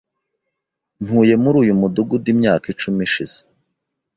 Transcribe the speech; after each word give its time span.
Ntuye 1.03 1.35
muri 1.43 1.55
uyu 1.63 1.73
mudugudu 1.79 2.27
imyaka 2.33 2.65
icumi 2.73 2.99
ishize. 3.07 3.37